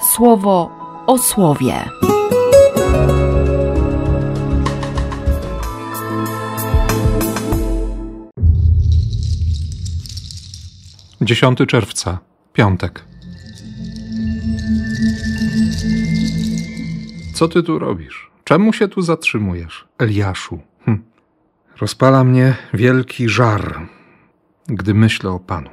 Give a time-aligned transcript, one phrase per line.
[0.00, 0.70] słowo
[1.06, 1.74] o słowie.
[11.20, 12.18] Dziesiąty czerwca,
[12.52, 13.04] piątek.
[17.34, 18.30] Co ty tu robisz?
[18.44, 20.60] Czemu się tu zatrzymujesz, Eliaszu?
[20.84, 21.04] Hm.
[21.80, 23.86] Rozpala mnie wielki żar,
[24.66, 25.70] gdy myślę o Panu.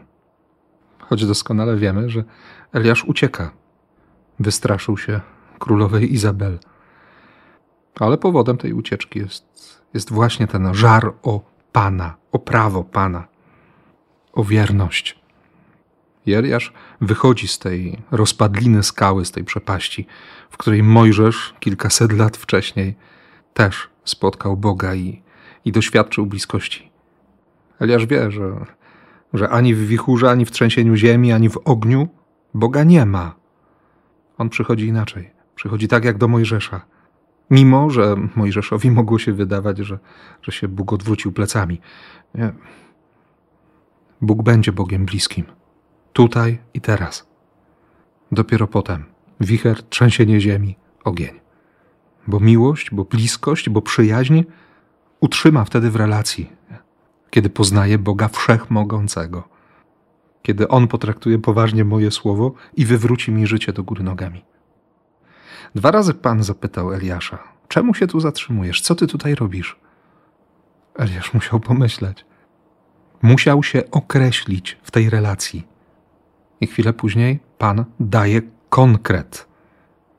[1.00, 2.24] Choć doskonale wiemy, że
[2.74, 3.52] Eliasz ucieka.
[4.40, 5.22] Wystraszył się
[5.60, 6.60] królowej Izabel.
[8.00, 9.46] Ale powodem tej ucieczki jest,
[9.94, 11.42] jest właśnie ten żar o
[11.72, 13.28] Pana, o prawo Pana,
[14.34, 15.20] o wierność.
[16.36, 20.08] Eliasz wychodzi z tej rozpadliny skały, z tej przepaści,
[20.50, 22.96] w której Mojżesz kilkaset lat wcześniej
[23.54, 25.22] też spotkał Boga i,
[25.66, 26.92] i doświadczył bliskości.
[27.80, 28.66] Eliasz wie, że,
[29.34, 32.08] że ani w wichurze, ani w trzęsieniu ziemi, ani w ogniu
[32.54, 33.36] Boga nie ma.
[34.38, 35.32] On przychodzi inaczej.
[35.56, 36.82] Przychodzi tak jak do Mojżesza.
[37.50, 40.00] Mimo, że Mojżeszowi mogło się wydawać, że,
[40.42, 41.82] że się Bóg odwrócił plecami.
[42.36, 42.54] Nie.
[44.22, 45.46] Bóg będzie Bogiem bliskim.
[46.14, 47.28] Tutaj i teraz.
[48.32, 49.06] Dopiero potem
[49.40, 51.40] wicher, trzęsienie ziemi, ogień.
[52.28, 54.44] Bo miłość, bo bliskość, bo przyjaźń
[55.20, 56.52] utrzyma wtedy w relacji,
[57.30, 59.57] kiedy poznaje Boga Wszechmogącego.
[60.48, 64.46] Kiedy On potraktuje poważnie moje słowo i wywróci mi życie do góry nogami.
[65.76, 68.82] Dwa razy Pan zapytał Eliasza: Czemu się tu zatrzymujesz?
[68.82, 69.80] Co ty tutaj robisz?
[70.96, 72.26] Eliasz musiał pomyśleć.
[73.22, 75.68] Musiał się określić w tej relacji.
[76.62, 79.48] I chwilę później Pan daje konkret.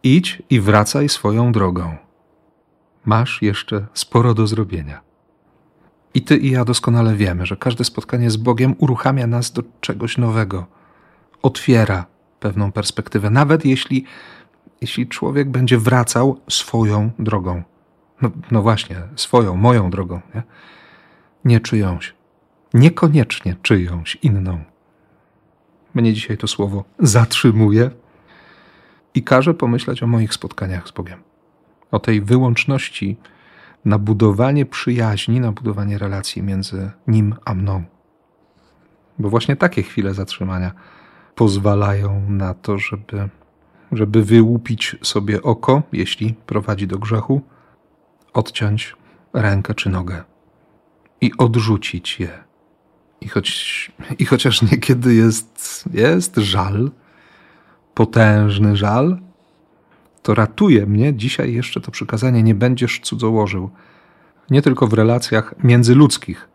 [0.03, 1.97] Idź i wracaj swoją drogą.
[3.05, 5.08] Masz jeszcze sporo do zrobienia.
[6.15, 10.19] I ty i ja doskonale wiemy, że każde spotkanie z Bogiem uruchamia nas do czegoś
[10.19, 10.67] nowego,
[11.43, 12.07] otwiera
[12.41, 14.05] pewną perspektywę, nawet jeśli,
[14.81, 17.63] jeśli człowiek będzie wracał swoją drogą.
[18.23, 20.43] No, no właśnie, swoją, moją drogą, nie?
[21.45, 22.15] nie czyjąś,
[22.75, 24.65] niekoniecznie czyjąś inną.
[25.95, 27.91] Mnie dzisiaj to słowo zatrzymuje
[29.15, 31.23] i każe pomyśleć o moich spotkaniach z Bogiem.
[31.91, 33.17] O tej wyłączności
[33.89, 37.85] na budowanie przyjaźni, na budowanie relacji między Nim a mną.
[39.19, 40.73] Bo właśnie takie chwile zatrzymania
[41.35, 43.29] pozwalają na to, żeby,
[43.93, 47.43] żeby wyłupić sobie oko, jeśli prowadzi do grzechu,
[48.33, 48.97] odciąć
[49.33, 50.25] rękę czy nogę
[51.21, 52.31] i odrzucić je
[53.21, 56.91] i, choć, I chociaż niekiedy jest, jest żal,
[57.95, 59.19] potężny żal,
[60.29, 63.71] to ratuje mnie dzisiaj jeszcze to przykazanie: nie będziesz cudzołożył.
[64.51, 66.49] Nie tylko w relacjach międzyludzkich,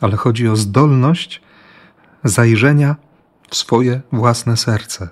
[0.00, 1.42] ale chodzi o zdolność
[2.24, 2.96] zajrzenia
[3.48, 5.08] w swoje własne serce.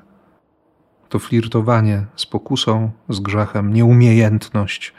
[1.09, 4.95] To flirtowanie z pokusą, z grzechem, nieumiejętność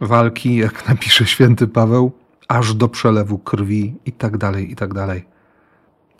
[0.00, 2.12] walki, jak napisze święty Paweł,
[2.48, 5.24] aż do przelewu krwi i tak dalej, i tak dalej.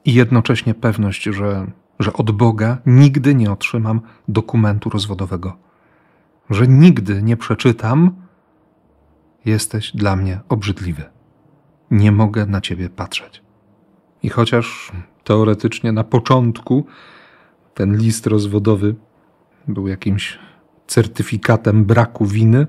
[0.04, 1.66] I jednocześnie pewność, że,
[2.00, 5.56] że od Boga nigdy nie otrzymam dokumentu rozwodowego,
[6.50, 8.12] że nigdy nie przeczytam,
[9.44, 11.04] jesteś dla mnie obrzydliwy.
[11.90, 13.42] Nie mogę na ciebie patrzeć.
[14.22, 14.92] I chociaż
[15.24, 16.86] teoretycznie na początku
[17.74, 18.94] ten list rozwodowy
[19.68, 20.38] był jakimś
[20.86, 22.66] certyfikatem braku winy,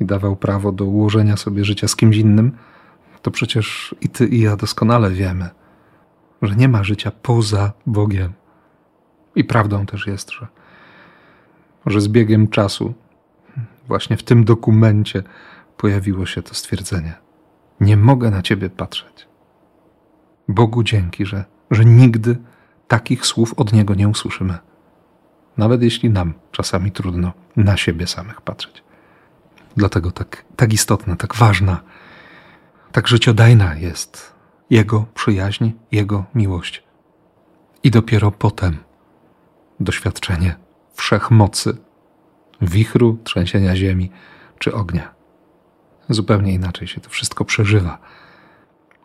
[0.00, 2.52] i dawał prawo do ułożenia sobie życia z kimś innym,
[3.22, 5.50] to przecież i ty, i ja doskonale wiemy,
[6.46, 8.32] że nie ma życia poza Bogiem.
[9.34, 10.46] I prawdą też jest, że,
[11.86, 12.94] że z biegiem czasu,
[13.88, 15.22] właśnie w tym dokumencie,
[15.76, 17.14] pojawiło się to stwierdzenie:
[17.80, 19.28] Nie mogę na ciebie patrzeć.
[20.48, 22.36] Bogu dzięki, że, że nigdy
[22.88, 24.58] takich słów od Niego nie usłyszymy.
[25.56, 28.82] Nawet jeśli nam czasami trudno na siebie samych patrzeć.
[29.76, 31.80] Dlatego tak, tak istotna, tak ważna,
[32.92, 34.33] tak życiodajna jest
[34.70, 36.82] Jego przyjaźń, Jego miłość.
[37.82, 38.76] I dopiero potem
[39.80, 40.56] doświadczenie
[40.94, 41.76] wszechmocy,
[42.62, 44.10] wichru, trzęsienia ziemi
[44.58, 45.14] czy ognia.
[46.08, 47.98] Zupełnie inaczej się to wszystko przeżywa,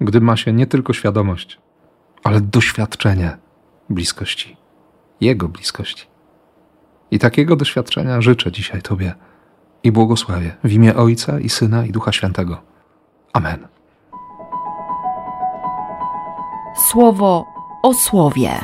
[0.01, 1.59] gdy ma się nie tylko świadomość,
[2.23, 3.37] ale doświadczenie
[3.89, 4.57] bliskości,
[5.21, 6.07] Jego bliskości.
[7.11, 9.13] I takiego doświadczenia życzę dzisiaj Tobie
[9.83, 12.61] i błogosławię w imię Ojca i Syna i Ducha Świętego.
[13.33, 13.78] Amen.
[16.87, 17.45] Słowo
[17.81, 18.59] o słowie.